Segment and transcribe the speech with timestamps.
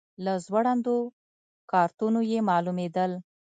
[0.25, 0.97] له ځوړندو
[1.71, 3.11] کارتونو یې معلومېدل.